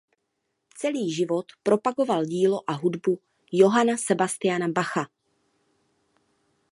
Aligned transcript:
Celý 0.75 1.13
život 1.13 1.45
propagoval 1.63 2.25
dílo 2.25 2.69
a 2.69 2.73
hudbu 2.73 3.19
Johanna 3.51 3.97
Sebastiana 3.97 4.67
Bacha. 4.67 5.07